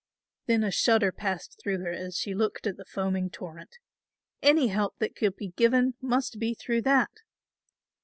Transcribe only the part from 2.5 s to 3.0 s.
at the